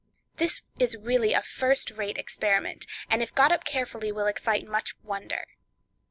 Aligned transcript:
This 0.37 0.63
is 0.79 0.97
really 0.97 1.33
a 1.33 1.43
first 1.43 1.91
rate 1.91 2.17
experiment 2.17 2.87
and 3.07 3.21
if 3.21 3.35
got 3.35 3.51
up 3.51 3.63
carefully 3.63 4.11
will 4.11 4.25
excite 4.25 4.65
much 4.65 4.95
wonder. 5.03 5.45